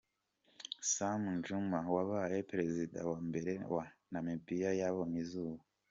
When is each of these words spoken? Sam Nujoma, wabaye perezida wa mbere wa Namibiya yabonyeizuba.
Sam 0.93 1.21
Nujoma, 1.33 1.79
wabaye 1.95 2.37
perezida 2.51 2.97
wa 3.11 3.17
mbere 3.27 3.53
wa 3.73 3.83
Namibiya 4.11 4.69
yabonyeizuba. 4.81 5.61